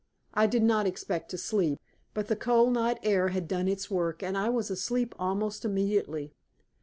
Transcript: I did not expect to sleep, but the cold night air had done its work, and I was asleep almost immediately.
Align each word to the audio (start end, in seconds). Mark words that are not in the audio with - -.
I 0.33 0.47
did 0.47 0.63
not 0.63 0.87
expect 0.87 1.29
to 1.29 1.37
sleep, 1.37 1.79
but 2.15 2.27
the 2.27 2.35
cold 2.35 2.73
night 2.73 2.97
air 3.03 3.27
had 3.27 3.47
done 3.47 3.67
its 3.67 3.91
work, 3.91 4.23
and 4.23 4.35
I 4.35 4.49
was 4.49 4.71
asleep 4.71 5.13
almost 5.19 5.63
immediately. 5.63 6.33